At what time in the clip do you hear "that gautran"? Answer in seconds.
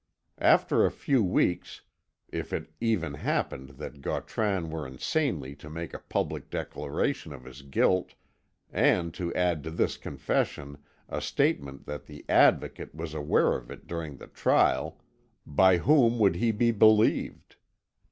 3.77-4.71